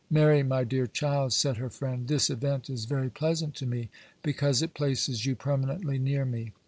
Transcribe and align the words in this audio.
'Mary, 0.09 0.41
my 0.41 0.63
dear 0.63 0.87
child,' 0.87 1.31
said 1.31 1.57
her 1.57 1.69
friend, 1.69 2.07
'this 2.07 2.31
event 2.31 2.71
is 2.71 2.85
very 2.85 3.07
pleasant 3.11 3.53
to 3.53 3.67
me, 3.67 3.87
because 4.23 4.63
it 4.63 4.73
places 4.73 5.27
you 5.27 5.35
permanently 5.35 5.99
near 5.99 6.25
me. 6.25 6.53